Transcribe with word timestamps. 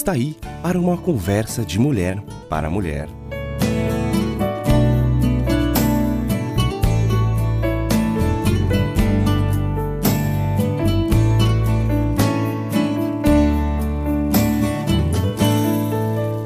Está 0.00 0.12
aí 0.12 0.34
para 0.62 0.80
uma 0.80 0.96
conversa 0.96 1.62
de 1.62 1.78
mulher 1.78 2.22
para 2.48 2.70
mulher. 2.70 3.06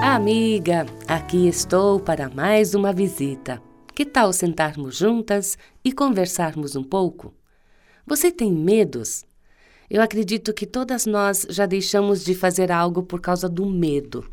Amiga, 0.00 0.84
aqui 1.06 1.46
estou 1.46 2.00
para 2.00 2.28
mais 2.28 2.74
uma 2.74 2.92
visita. 2.92 3.62
Que 3.94 4.04
tal 4.04 4.32
sentarmos 4.32 4.96
juntas 4.96 5.56
e 5.84 5.92
conversarmos 5.92 6.74
um 6.74 6.82
pouco? 6.82 7.32
Você 8.04 8.32
tem 8.32 8.50
medos? 8.50 9.24
Eu 9.90 10.02
acredito 10.02 10.52
que 10.52 10.66
todas 10.66 11.06
nós 11.06 11.46
já 11.50 11.66
deixamos 11.66 12.24
de 12.24 12.34
fazer 12.34 12.72
algo 12.72 13.02
por 13.02 13.20
causa 13.20 13.48
do 13.48 13.66
medo. 13.66 14.24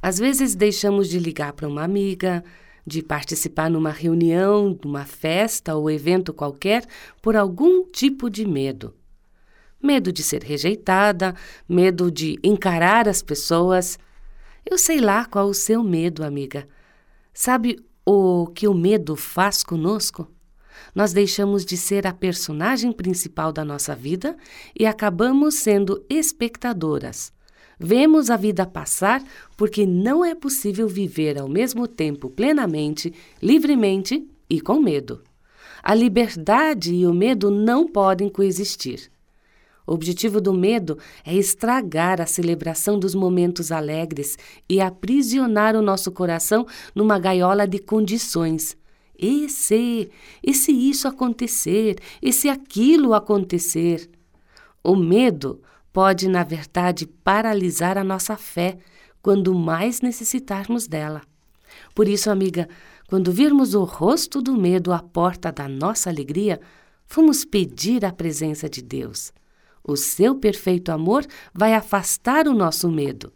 Às 0.00 0.18
vezes 0.18 0.54
deixamos 0.54 1.08
de 1.08 1.18
ligar 1.18 1.52
para 1.52 1.68
uma 1.68 1.82
amiga, 1.82 2.44
de 2.86 3.02
participar 3.02 3.68
numa 3.68 3.90
reunião, 3.90 4.78
numa 4.84 5.04
festa 5.04 5.74
ou 5.74 5.90
evento 5.90 6.32
qualquer 6.32 6.86
por 7.20 7.34
algum 7.34 7.84
tipo 7.90 8.30
de 8.30 8.46
medo. 8.46 8.94
Medo 9.82 10.12
de 10.12 10.22
ser 10.22 10.42
rejeitada, 10.42 11.34
medo 11.68 12.10
de 12.10 12.38
encarar 12.42 13.08
as 13.08 13.22
pessoas. 13.22 13.98
Eu 14.64 14.78
sei 14.78 15.00
lá 15.00 15.24
qual 15.24 15.48
o 15.48 15.54
seu 15.54 15.82
medo, 15.82 16.22
amiga. 16.22 16.68
Sabe 17.34 17.84
o 18.04 18.46
que 18.46 18.68
o 18.68 18.74
medo 18.74 19.16
faz 19.16 19.64
conosco? 19.64 20.30
Nós 20.94 21.12
deixamos 21.12 21.64
de 21.64 21.76
ser 21.76 22.06
a 22.06 22.12
personagem 22.12 22.92
principal 22.92 23.52
da 23.52 23.64
nossa 23.64 23.94
vida 23.94 24.36
e 24.78 24.86
acabamos 24.86 25.56
sendo 25.56 26.04
espectadoras. 26.08 27.32
Vemos 27.78 28.30
a 28.30 28.36
vida 28.36 28.64
passar 28.64 29.22
porque 29.56 29.84
não 29.84 30.24
é 30.24 30.34
possível 30.34 30.88
viver 30.88 31.38
ao 31.38 31.48
mesmo 31.48 31.86
tempo 31.86 32.30
plenamente, 32.30 33.12
livremente 33.42 34.26
e 34.48 34.60
com 34.60 34.80
medo. 34.80 35.22
A 35.82 35.94
liberdade 35.94 36.94
e 36.94 37.06
o 37.06 37.12
medo 37.12 37.50
não 37.50 37.86
podem 37.86 38.28
coexistir. 38.28 39.10
O 39.86 39.92
objetivo 39.92 40.40
do 40.40 40.52
medo 40.52 40.98
é 41.24 41.34
estragar 41.34 42.20
a 42.20 42.26
celebração 42.26 42.98
dos 42.98 43.14
momentos 43.14 43.70
alegres 43.70 44.36
e 44.68 44.80
aprisionar 44.80 45.76
o 45.76 45.82
nosso 45.82 46.10
coração 46.10 46.66
numa 46.94 47.18
gaiola 47.18 47.68
de 47.68 47.78
condições. 47.78 48.76
E 49.18 49.48
se, 49.48 50.10
e 50.42 50.54
se 50.54 50.72
isso 50.72 51.08
acontecer, 51.08 51.96
e 52.20 52.32
se 52.32 52.48
aquilo 52.48 53.14
acontecer? 53.14 54.10
O 54.82 54.94
medo 54.94 55.60
pode, 55.92 56.28
na 56.28 56.44
verdade, 56.44 57.06
paralisar 57.06 57.96
a 57.96 58.04
nossa 58.04 58.36
fé 58.36 58.78
quando 59.22 59.54
mais 59.54 60.00
necessitarmos 60.00 60.86
dela. 60.86 61.22
Por 61.94 62.06
isso, 62.06 62.30
amiga, 62.30 62.68
quando 63.08 63.32
virmos 63.32 63.74
o 63.74 63.84
rosto 63.84 64.42
do 64.42 64.56
medo 64.56 64.92
à 64.92 65.00
porta 65.00 65.50
da 65.50 65.68
nossa 65.68 66.10
alegria, 66.10 66.60
vamos 67.08 67.44
pedir 67.44 68.04
a 68.04 68.12
presença 68.12 68.68
de 68.68 68.82
Deus. 68.82 69.32
O 69.82 69.96
seu 69.96 70.34
perfeito 70.34 70.90
amor 70.90 71.24
vai 71.54 71.72
afastar 71.72 72.48
o 72.48 72.54
nosso 72.54 72.90
medo. 72.90 73.32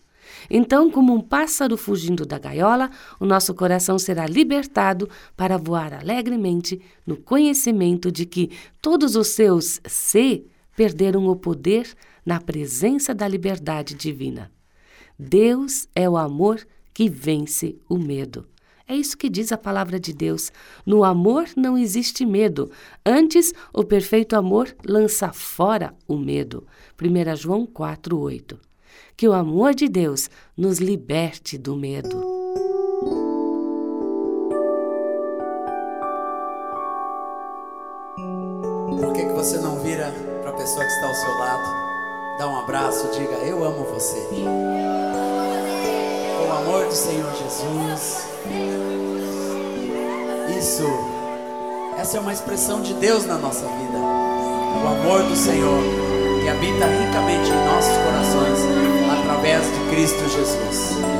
Então, 0.49 0.91
como 0.91 1.15
um 1.15 1.21
pássaro 1.21 1.77
fugindo 1.77 2.27
da 2.27 2.39
gaiola, 2.39 2.91
o 3.19 3.27
nosso 3.27 3.55
coração 3.55 3.99
será 3.99 4.27
libertado 4.27 5.09
para 5.37 5.57
voar 5.57 5.95
alegremente 5.95 6.81
no 7.07 7.17
conhecimento 7.17 8.11
de 8.11 8.27
que 8.27 8.51
todos 8.81 9.17
os 9.17 9.29
seus 9.29 9.81
se 9.87 10.47
perderam 10.77 11.27
o 11.27 11.37
poder 11.37 11.95
na 12.25 12.41
presença 12.41 13.15
da 13.15 13.27
liberdade 13.27 13.95
divina. 13.95 14.51
Deus 15.19 15.87
é 15.95 16.09
o 16.09 16.17
amor 16.17 16.67
que 16.95 17.09
vence 17.09 17.77
o 17.89 17.99
medo. 17.99 18.47
É 18.91 18.97
isso 18.97 19.17
que 19.17 19.29
diz 19.29 19.53
a 19.53 19.57
palavra 19.57 20.01
de 20.01 20.13
Deus. 20.13 20.51
No 20.85 21.05
amor 21.05 21.47
não 21.57 21.79
existe 21.79 22.27
medo. 22.27 22.73
Antes, 23.07 23.53
o 23.73 23.85
perfeito 23.85 24.35
amor 24.35 24.75
lança 24.85 25.33
fora 25.33 25.95
o 26.09 26.17
medo. 26.17 26.67
1 27.01 27.37
João 27.37 27.67
4:8. 27.67 28.59
Que 29.21 29.29
o 29.29 29.35
amor 29.35 29.75
de 29.75 29.87
Deus 29.87 30.31
nos 30.57 30.79
liberte 30.79 31.59
do 31.59 31.77
medo. 31.77 32.17
Por 38.99 39.13
que, 39.13 39.27
que 39.27 39.33
você 39.35 39.59
não 39.59 39.79
vira 39.81 40.11
para 40.41 40.53
a 40.53 40.55
pessoa 40.55 40.83
que 40.87 40.91
está 40.91 41.07
ao 41.07 41.15
seu 41.15 41.35
lado, 41.35 42.39
dá 42.39 42.49
um 42.49 42.61
abraço, 42.61 43.11
diga: 43.13 43.35
Eu 43.45 43.63
amo 43.63 43.85
você. 43.93 44.27
Com 46.39 46.49
o 46.49 46.53
amor 46.53 46.87
do 46.87 46.95
Senhor 46.95 47.31
Jesus. 47.35 48.27
Isso, 50.59 50.87
essa 51.99 52.17
é 52.17 52.21
uma 52.21 52.33
expressão 52.33 52.81
de 52.81 52.95
Deus 52.95 53.27
na 53.27 53.37
nossa 53.37 53.67
vida. 53.67 53.99
O 54.83 54.89
amor 54.89 55.25
do 55.25 55.37
Senhor 55.37 56.11
que 56.41 56.49
habita 56.49 56.87
ricamente 56.87 57.51
em 57.51 57.65
nossos 57.67 57.97
corações 57.99 59.10
através 59.41 59.73
de 59.73 59.91
Cristo 59.91 60.29
Jesus. 60.29 61.20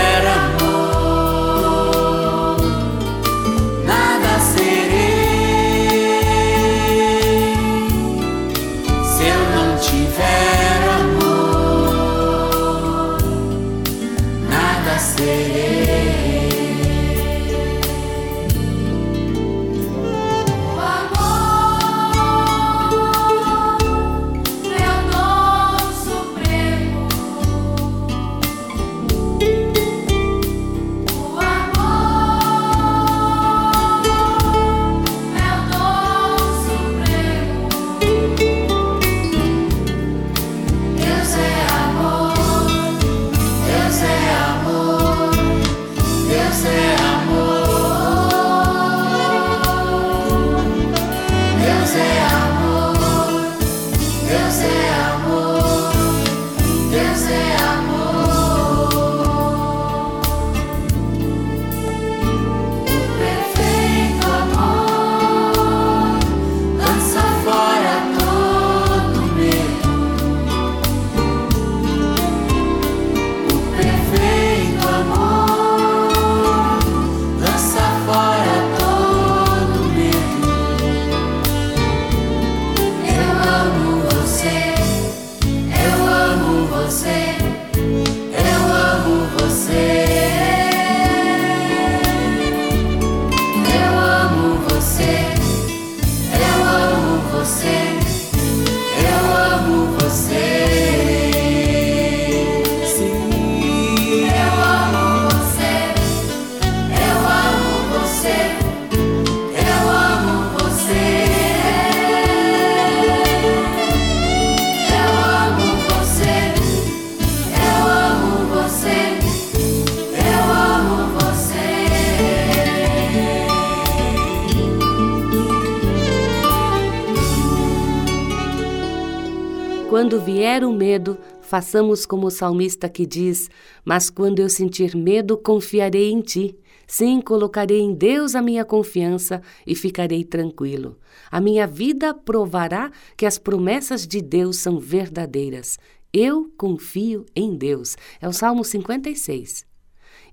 vier 130.51 130.65
o 130.65 130.73
medo, 130.73 131.17
façamos 131.41 132.05
como 132.05 132.27
o 132.27 132.31
salmista 132.31 132.89
que 132.89 133.05
diz: 133.05 133.49
Mas 133.85 134.09
quando 134.09 134.39
eu 134.39 134.49
sentir 134.49 134.95
medo, 134.95 135.37
confiarei 135.37 136.11
em 136.11 136.19
ti. 136.19 136.57
Sim, 136.85 137.21
colocarei 137.21 137.79
em 137.79 137.93
Deus 137.93 138.35
a 138.35 138.41
minha 138.41 138.65
confiança 138.65 139.41
e 139.65 139.73
ficarei 139.75 140.25
tranquilo. 140.25 140.97
A 141.31 141.39
minha 141.39 141.65
vida 141.65 142.13
provará 142.13 142.91
que 143.15 143.25
as 143.25 143.37
promessas 143.37 144.05
de 144.05 144.21
Deus 144.21 144.57
são 144.57 144.77
verdadeiras. 144.77 145.79
Eu 146.11 146.51
confio 146.57 147.25
em 147.33 147.55
Deus. 147.55 147.95
É 148.19 148.27
o 148.27 148.33
Salmo 148.33 148.65
56. 148.65 149.65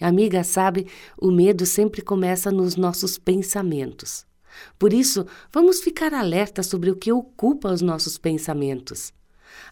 Amiga, 0.01 0.43
sabe, 0.43 0.89
o 1.17 1.31
medo 1.31 1.65
sempre 1.65 2.03
começa 2.03 2.51
nos 2.51 2.75
nossos 2.75 3.19
pensamentos. 3.19 4.27
Por 4.77 4.93
isso, 4.93 5.25
vamos 5.53 5.81
ficar 5.81 6.13
alerta 6.13 6.65
sobre 6.65 6.91
o 6.91 6.97
que 6.97 7.13
ocupa 7.13 7.71
os 7.71 7.83
nossos 7.83 8.19
pensamentos. 8.19 9.13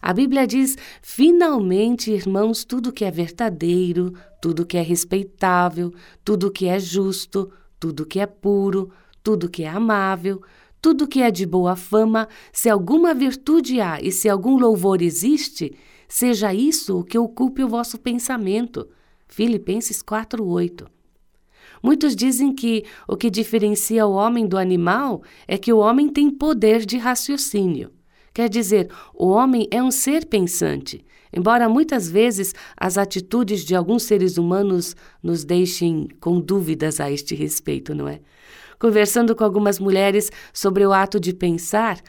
A 0.01 0.13
Bíblia 0.13 0.45
diz: 0.45 0.77
finalmente, 1.01 2.11
irmãos, 2.11 2.63
tudo 2.63 2.91
que 2.91 3.05
é 3.05 3.11
verdadeiro, 3.11 4.13
tudo 4.41 4.65
que 4.65 4.77
é 4.77 4.81
respeitável, 4.81 5.93
tudo 6.23 6.51
que 6.51 6.67
é 6.67 6.79
justo, 6.79 7.51
tudo 7.79 8.05
que 8.05 8.19
é 8.19 8.25
puro, 8.25 8.89
tudo 9.23 9.49
que 9.49 9.63
é 9.63 9.69
amável, 9.69 10.41
tudo 10.81 11.07
que 11.07 11.21
é 11.21 11.31
de 11.31 11.45
boa 11.45 11.75
fama, 11.75 12.27
se 12.51 12.69
alguma 12.69 13.13
virtude 13.13 13.81
há 13.81 13.99
e 14.01 14.11
se 14.11 14.29
algum 14.29 14.57
louvor 14.57 15.01
existe, 15.01 15.75
seja 16.07 16.53
isso 16.53 16.99
o 16.99 17.03
que 17.03 17.17
ocupe 17.17 17.63
o 17.63 17.67
vosso 17.67 17.97
pensamento. 17.97 18.87
Filipenses 19.27 20.01
4:8. 20.01 20.87
Muitos 21.83 22.15
dizem 22.15 22.53
que 22.53 22.85
o 23.07 23.15
que 23.15 23.29
diferencia 23.29 24.05
o 24.05 24.13
homem 24.13 24.47
do 24.47 24.57
animal 24.57 25.21
é 25.47 25.57
que 25.57 25.71
o 25.71 25.79
homem 25.79 26.09
tem 26.09 26.29
poder 26.29 26.85
de 26.85 26.97
raciocínio. 26.97 27.91
Quer 28.37 28.49
dizer, 28.49 28.91
o 29.15 29.29
homem 29.29 29.67
é 29.71 29.81
um 29.81 29.89
ser 29.89 30.27
pensante. 30.27 31.03
Embora 31.33 31.67
muitas 31.67 32.07
vezes 32.07 32.53
as 32.79 32.95
atitudes 32.95 33.65
de 33.65 33.73
alguns 33.73 34.03
seres 34.03 34.37
humanos 34.37 34.95
nos 35.23 35.43
deixem 35.43 36.07
com 36.19 36.39
dúvidas 36.39 36.99
a 36.99 37.09
este 37.09 37.33
respeito, 37.33 37.95
não 37.95 38.07
é? 38.07 38.19
Conversando 38.77 39.35
com 39.35 39.43
algumas 39.43 39.79
mulheres 39.79 40.29
sobre 40.53 40.85
o 40.85 40.93
ato 40.93 41.19
de 41.19 41.33
pensar, 41.33 41.99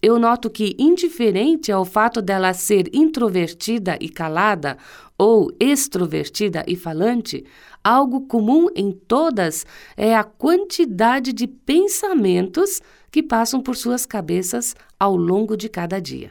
eu 0.00 0.20
noto 0.20 0.48
que, 0.48 0.76
indiferente 0.78 1.72
ao 1.72 1.84
fato 1.84 2.22
dela 2.22 2.52
ser 2.52 2.88
introvertida 2.94 3.98
e 4.00 4.08
calada 4.08 4.78
ou 5.18 5.50
extrovertida 5.58 6.64
e 6.68 6.76
falante, 6.76 7.44
algo 7.82 8.20
comum 8.28 8.68
em 8.76 8.92
todas 8.92 9.66
é 9.96 10.14
a 10.14 10.22
quantidade 10.22 11.32
de 11.32 11.48
pensamentos 11.48 12.80
que 13.12 13.22
passam 13.22 13.60
por 13.60 13.76
suas 13.76 14.06
cabeças 14.06 14.74
ao 15.02 15.16
longo 15.16 15.56
de 15.56 15.68
cada 15.68 16.00
dia. 16.00 16.30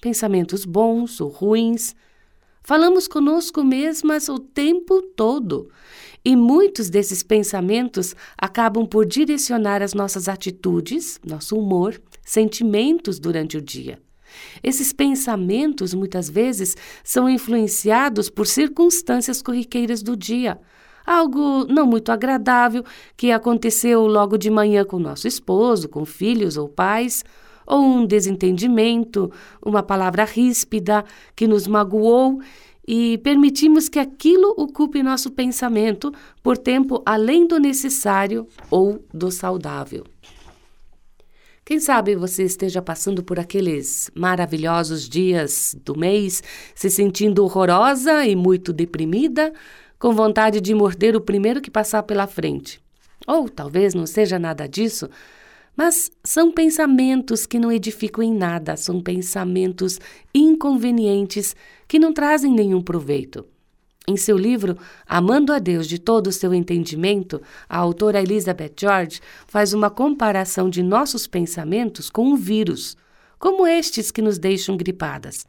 Pensamentos 0.00 0.64
bons 0.64 1.20
ou 1.20 1.28
ruins. 1.28 1.94
Falamos 2.60 3.06
conosco 3.06 3.62
mesmas 3.62 4.28
o 4.28 4.36
tempo 4.36 5.00
todo. 5.00 5.70
E 6.24 6.34
muitos 6.34 6.90
desses 6.90 7.22
pensamentos 7.22 8.16
acabam 8.36 8.84
por 8.84 9.06
direcionar 9.06 9.80
as 9.80 9.94
nossas 9.94 10.28
atitudes, 10.28 11.20
nosso 11.24 11.56
humor, 11.56 12.02
sentimentos 12.20 13.20
durante 13.20 13.56
o 13.56 13.62
dia. 13.62 14.02
Esses 14.60 14.92
pensamentos, 14.92 15.94
muitas 15.94 16.28
vezes, 16.28 16.76
são 17.04 17.28
influenciados 17.30 18.28
por 18.28 18.48
circunstâncias 18.48 19.40
corriqueiras 19.40 20.02
do 20.02 20.16
dia, 20.16 20.60
algo 21.06 21.64
não 21.66 21.86
muito 21.86 22.10
agradável 22.10 22.82
que 23.16 23.30
aconteceu 23.30 24.04
logo 24.04 24.36
de 24.36 24.50
manhã 24.50 24.84
com 24.84 24.98
nosso 24.98 25.28
esposo, 25.28 25.88
com 25.88 26.04
filhos 26.04 26.56
ou 26.56 26.68
pais, 26.68 27.22
ou 27.66 27.80
um 27.80 28.06
desentendimento, 28.06 29.30
uma 29.64 29.82
palavra 29.82 30.24
ríspida 30.24 31.04
que 31.34 31.46
nos 31.46 31.66
magoou 31.66 32.40
e 32.86 33.18
permitimos 33.18 33.88
que 33.88 33.98
aquilo 33.98 34.54
ocupe 34.56 35.02
nosso 35.02 35.30
pensamento 35.30 36.12
por 36.42 36.58
tempo 36.58 37.02
além 37.06 37.46
do 37.46 37.58
necessário 37.58 38.46
ou 38.70 39.04
do 39.12 39.30
saudável. 39.30 40.04
Quem 41.64 41.80
sabe 41.80 42.14
você 42.14 42.42
esteja 42.42 42.82
passando 42.82 43.22
por 43.22 43.40
aqueles 43.40 44.10
maravilhosos 44.14 45.08
dias 45.08 45.74
do 45.82 45.98
mês, 45.98 46.42
se 46.74 46.90
sentindo 46.90 47.42
horrorosa 47.42 48.26
e 48.26 48.36
muito 48.36 48.70
deprimida, 48.70 49.50
com 49.98 50.12
vontade 50.12 50.60
de 50.60 50.74
morder 50.74 51.16
o 51.16 51.22
primeiro 51.22 51.62
que 51.62 51.70
passar 51.70 52.02
pela 52.02 52.26
frente. 52.26 52.78
Ou 53.26 53.48
talvez 53.48 53.94
não 53.94 54.06
seja 54.06 54.38
nada 54.38 54.68
disso, 54.68 55.08
mas 55.76 56.10
são 56.22 56.52
pensamentos 56.52 57.46
que 57.46 57.58
não 57.58 57.72
edificam 57.72 58.22
em 58.22 58.32
nada, 58.32 58.76
são 58.76 59.00
pensamentos 59.00 59.98
inconvenientes 60.34 61.54
que 61.88 61.98
não 61.98 62.12
trazem 62.12 62.52
nenhum 62.52 62.80
proveito. 62.80 63.44
Em 64.06 64.16
seu 64.18 64.36
livro 64.36 64.76
Amando 65.06 65.52
a 65.52 65.58
Deus 65.58 65.88
de 65.88 65.98
todo 65.98 66.26
o 66.26 66.32
seu 66.32 66.52
entendimento, 66.52 67.40
a 67.66 67.78
autora 67.78 68.20
Elizabeth 68.20 68.72
George 68.78 69.20
faz 69.46 69.72
uma 69.72 69.88
comparação 69.88 70.68
de 70.68 70.82
nossos 70.82 71.26
pensamentos 71.26 72.10
com 72.10 72.26
um 72.26 72.36
vírus, 72.36 72.96
como 73.38 73.66
estes 73.66 74.10
que 74.10 74.20
nos 74.20 74.38
deixam 74.38 74.76
gripadas. 74.76 75.46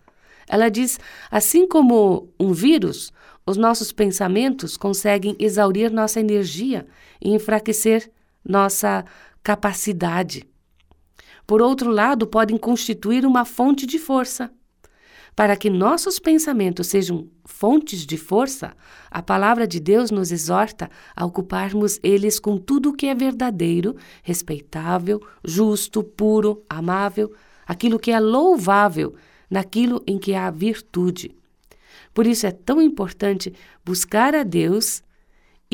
Ela 0.48 0.70
diz: 0.70 0.98
assim 1.29 1.67
como 1.67 2.29
um 2.39 2.53
vírus, 2.53 3.12
os 3.46 3.58
nossos 3.58 3.91
pensamentos 3.91 4.77
conseguem 4.77 5.36
exaurir 5.38 5.91
nossa 5.91 6.20
energia 6.20 6.88
e 7.22 7.32
enfraquecer 7.34 8.10
nossa 8.44 9.03
capacidade. 9.45 10.43
Por 11.45 11.61
outro 11.61 11.91
lado, 11.91 12.25
podem 12.25 12.57
constituir 12.57 13.27
uma 13.27 13.45
fonte 13.45 13.85
de 13.85 13.99
força. 13.99 14.51
Para 15.35 15.55
que 15.55 15.69
nossos 15.69 16.17
pensamentos 16.17 16.87
sejam 16.87 17.29
fontes 17.45 18.07
de 18.07 18.17
força, 18.17 18.75
a 19.11 19.21
palavra 19.21 19.67
de 19.67 19.79
Deus 19.79 20.09
nos 20.09 20.31
exorta 20.31 20.89
a 21.15 21.23
ocuparmos 21.23 21.99
eles 22.01 22.39
com 22.39 22.57
tudo 22.57 22.89
o 22.89 22.93
que 22.93 23.05
é 23.05 23.13
verdadeiro, 23.13 23.95
respeitável, 24.23 25.21
justo, 25.43 26.03
puro, 26.03 26.63
amável, 26.67 27.31
aquilo 27.67 27.99
que 27.99 28.09
é 28.09 28.19
louvável, 28.19 29.13
naquilo 29.47 30.01
em 30.07 30.17
que 30.17 30.33
há 30.33 30.49
virtude. 30.49 31.35
Por 32.15 32.25
isso 32.25 32.47
é 32.47 32.51
tão 32.51 32.81
importante 32.81 33.53
buscar 33.85 34.33
a 34.33 34.41
Deus 34.41 35.03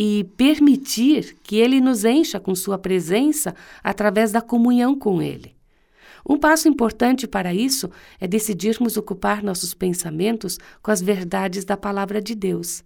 e 0.03 0.23
permitir 0.35 1.37
que 1.43 1.57
Ele 1.57 1.79
nos 1.79 2.03
encha 2.03 2.39
com 2.39 2.55
Sua 2.55 2.75
presença 2.79 3.53
através 3.83 4.31
da 4.31 4.41
comunhão 4.41 4.97
com 4.97 5.21
Ele. 5.21 5.55
Um 6.27 6.39
passo 6.39 6.67
importante 6.67 7.27
para 7.27 7.53
isso 7.53 7.87
é 8.19 8.27
decidirmos 8.27 8.97
ocupar 8.97 9.43
nossos 9.43 9.75
pensamentos 9.75 10.57
com 10.81 10.89
as 10.89 11.03
verdades 11.03 11.63
da 11.65 11.77
Palavra 11.77 12.19
de 12.19 12.33
Deus. 12.33 12.83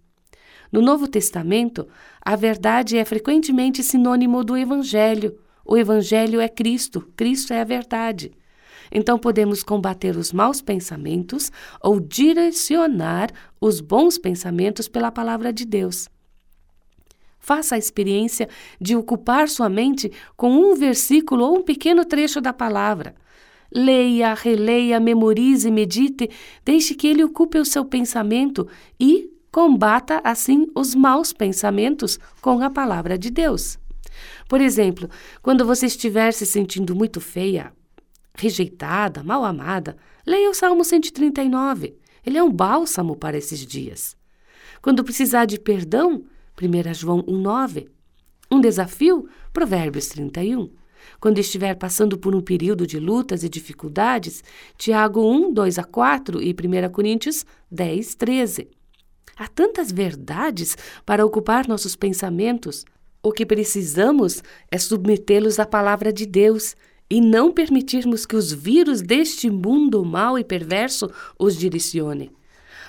No 0.70 0.82
Novo 0.82 1.08
Testamento, 1.08 1.88
a 2.20 2.36
verdade 2.36 2.98
é 2.98 3.04
frequentemente 3.06 3.82
sinônimo 3.82 4.44
do 4.44 4.54
Evangelho. 4.54 5.38
O 5.64 5.74
Evangelho 5.74 6.38
é 6.38 6.50
Cristo, 6.50 7.00
Cristo 7.16 7.54
é 7.54 7.62
a 7.62 7.64
verdade. 7.64 8.30
Então 8.92 9.18
podemos 9.18 9.62
combater 9.62 10.18
os 10.18 10.34
maus 10.34 10.60
pensamentos 10.60 11.50
ou 11.80 11.98
direcionar 11.98 13.30
os 13.58 13.80
bons 13.80 14.18
pensamentos 14.18 14.86
pela 14.86 15.10
palavra 15.10 15.50
de 15.50 15.64
Deus. 15.64 16.10
Faça 17.46 17.76
a 17.76 17.78
experiência 17.78 18.48
de 18.80 18.96
ocupar 18.96 19.48
sua 19.48 19.68
mente 19.68 20.10
com 20.36 20.50
um 20.50 20.74
versículo 20.74 21.44
ou 21.44 21.58
um 21.58 21.62
pequeno 21.62 22.04
trecho 22.04 22.40
da 22.40 22.52
palavra. 22.52 23.14
Leia, 23.72 24.34
releia, 24.34 24.98
memorize, 24.98 25.70
medite, 25.70 26.28
deixe 26.64 26.92
que 26.92 27.06
ele 27.06 27.22
ocupe 27.22 27.56
o 27.56 27.64
seu 27.64 27.84
pensamento 27.84 28.66
e 28.98 29.30
combata 29.52 30.20
assim 30.24 30.66
os 30.74 30.92
maus 30.96 31.32
pensamentos 31.32 32.18
com 32.42 32.60
a 32.60 32.68
palavra 32.68 33.16
de 33.16 33.30
Deus. 33.30 33.78
Por 34.48 34.60
exemplo, 34.60 35.08
quando 35.40 35.64
você 35.64 35.86
estiver 35.86 36.32
se 36.32 36.44
sentindo 36.44 36.96
muito 36.96 37.20
feia, 37.20 37.72
rejeitada, 38.36 39.22
mal 39.22 39.44
amada, 39.44 39.96
leia 40.26 40.50
o 40.50 40.54
Salmo 40.54 40.84
139. 40.84 41.94
Ele 42.26 42.38
é 42.38 42.42
um 42.42 42.50
bálsamo 42.50 43.14
para 43.14 43.38
esses 43.38 43.64
dias. 43.64 44.16
Quando 44.82 45.04
precisar 45.04 45.44
de 45.44 45.60
perdão, 45.60 46.24
1 46.60 46.94
João 46.94 47.22
1,9. 47.22 47.88
Um 48.50 48.60
desafio, 48.60 49.28
Provérbios 49.52 50.08
31. 50.08 50.70
Quando 51.20 51.38
estiver 51.38 51.74
passando 51.76 52.18
por 52.18 52.34
um 52.34 52.40
período 52.40 52.86
de 52.86 52.98
lutas 52.98 53.44
e 53.44 53.48
dificuldades, 53.48 54.42
Tiago 54.76 55.20
1, 55.20 55.52
2 55.52 55.78
a 55.78 55.84
4 55.84 56.42
e 56.42 56.50
1 56.52 56.90
Coríntios 56.90 57.44
10, 57.70 58.14
13. 58.14 58.68
Há 59.36 59.48
tantas 59.48 59.92
verdades 59.92 60.76
para 61.04 61.24
ocupar 61.24 61.68
nossos 61.68 61.94
pensamentos. 61.94 62.84
O 63.22 63.32
que 63.32 63.44
precisamos 63.44 64.42
é 64.70 64.78
submetê-los 64.78 65.58
à 65.58 65.66
palavra 65.66 66.12
de 66.12 66.24
Deus 66.24 66.74
e 67.08 67.20
não 67.20 67.52
permitirmos 67.52 68.24
que 68.24 68.36
os 68.36 68.52
vírus 68.52 69.02
deste 69.02 69.50
mundo 69.50 70.04
mau 70.04 70.38
e 70.38 70.44
perverso 70.44 71.10
os 71.38 71.56
direcione. 71.56 72.32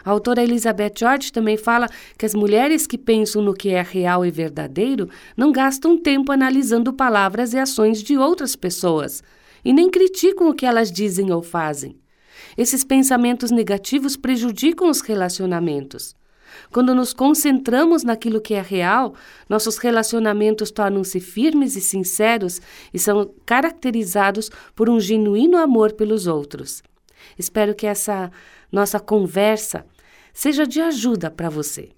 A 0.08 0.12
autora 0.12 0.42
Elizabeth 0.42 0.94
George 0.98 1.34
também 1.34 1.58
fala 1.58 1.90
que 2.18 2.26
as 2.26 2.34
mulheres 2.34 2.88
que 2.88 2.98
pensam 2.98 3.42
no 3.42 3.54
que 3.54 3.72
é 3.72 3.82
real 3.82 4.26
e 4.26 4.32
verdadeiro 4.32 5.10
não 5.36 5.52
gastam 5.52 5.98
tempo 5.98 6.32
analisando 6.32 6.94
palavras 6.94 7.52
e 7.52 7.60
ações 7.60 8.02
de 8.02 8.18
outras 8.18 8.56
pessoas 8.56 9.22
e 9.66 9.74
nem 9.74 9.90
criticam 9.90 10.48
o 10.48 10.54
que 10.54 10.66
elas 10.66 10.94
dizem 10.94 11.30
ou 11.30 11.44
fazem. 11.44 11.98
Esses 12.58 12.86
pensamentos 12.86 13.52
negativos 13.52 14.16
prejudicam 14.16 14.90
os 14.90 15.02
relacionamentos. 15.02 16.16
Quando 16.72 16.96
nos 16.96 17.12
concentramos 17.12 18.06
naquilo 18.06 18.40
que 18.40 18.54
é 18.54 18.62
real, 18.62 19.14
nossos 19.50 19.78
relacionamentos 19.78 20.72
tornam-se 20.72 21.20
firmes 21.20 21.76
e 21.76 21.82
sinceros 21.82 22.62
e 22.94 22.98
são 22.98 23.30
caracterizados 23.46 24.50
por 24.74 24.90
um 24.90 25.02
genuíno 25.02 25.58
amor 25.58 25.92
pelos 25.92 26.28
outros. 26.28 26.82
Espero 27.38 27.76
que 27.76 27.86
essa 27.86 28.32
nossa 28.72 29.02
conversa 29.02 29.86
seja 30.38 30.68
de 30.68 30.80
ajuda 30.80 31.32
para 31.32 31.50
você. 31.50 31.90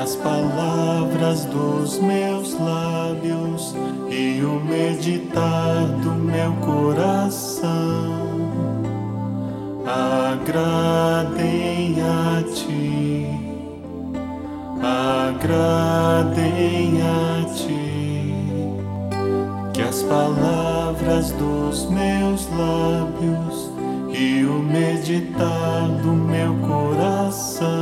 as 0.00 0.16
palavras 0.16 1.44
dos 1.44 2.00
meus 2.00 2.54
lábios 2.54 3.72
e 4.10 4.42
o 4.42 4.58
meditar 4.64 5.86
do 6.02 6.10
meu 6.10 6.52
coração 6.54 8.21
agradem 9.92 11.96
a 12.00 12.42
ti, 12.42 13.26
agradem 14.82 17.02
a 17.02 17.44
ti, 17.54 18.34
que 19.74 19.82
as 19.82 20.02
palavras 20.02 21.32
dos 21.32 21.90
meus 21.90 22.48
lábios 22.56 23.70
e 24.12 24.44
o 24.44 24.62
meditar 24.62 25.88
do 26.02 26.12
meu 26.12 26.54
coração 26.66 27.81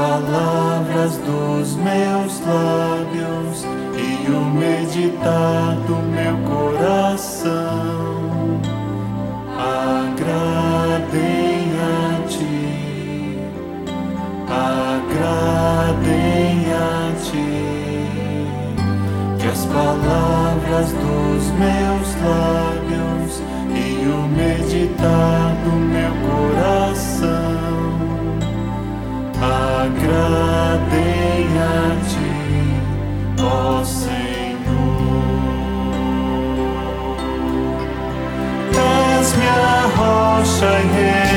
palavras 0.00 1.18
dos 1.18 1.76
meus 1.76 2.40
lábios 2.40 3.66
e 3.98 4.30
o 4.30 4.40
meditar 4.46 5.76
do 5.86 5.96
meu 6.16 6.38
coração. 6.48 7.50
Agradem 9.58 11.18
a 11.76 12.26
ti, 12.28 13.44
agradem 14.48 15.34
a 16.72 17.12
ti. 17.22 17.50
As 19.52 19.66
palavras 19.66 20.92
dos 20.92 21.42
meus 21.58 22.08
lábios 22.24 23.42
e 23.68 24.08
o 24.08 24.22
meditar 24.28 25.54
do 25.62 25.72
meu 25.76 25.89
agradem 29.84 31.48
a 31.58 31.96
ti, 32.08 32.32
ó 33.42 33.84
Senhor. 33.84 34.10
És 39.18 39.34
minha 39.36 39.86
rocha 39.96 40.72
e 40.80 41.29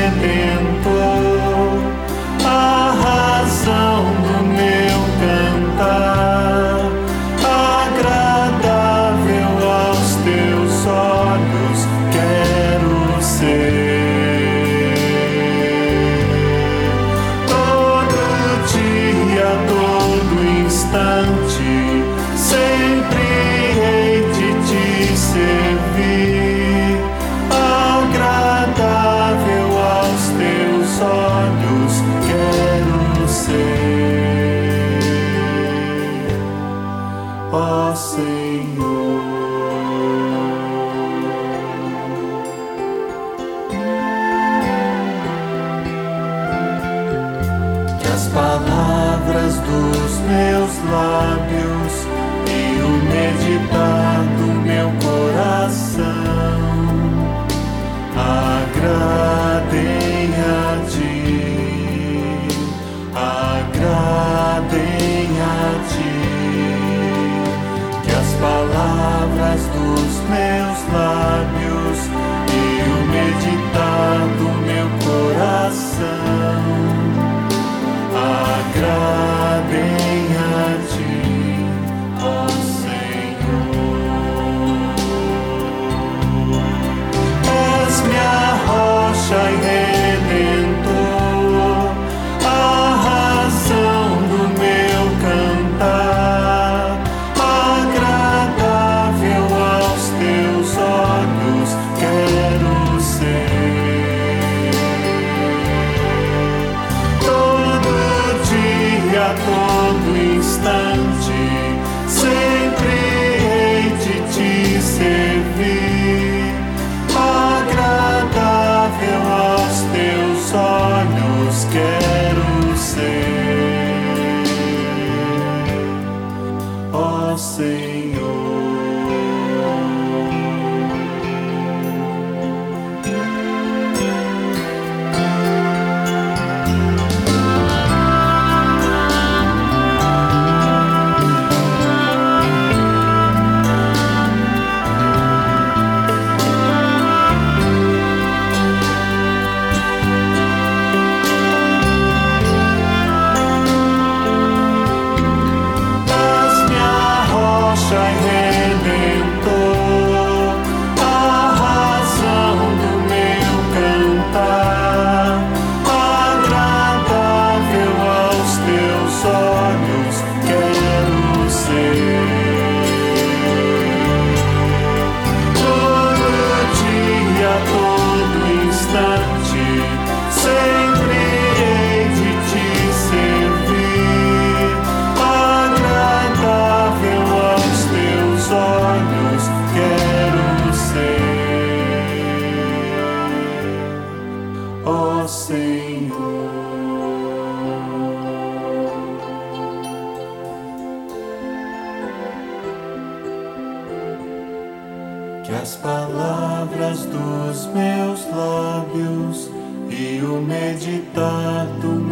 as 205.64 205.76
palavras 205.76 207.06
dos 207.06 207.66
meus 207.72 208.26
lábios 208.30 209.50
e 209.88 210.20
o 210.22 210.38
meditar 210.38 211.64
do 211.80 212.03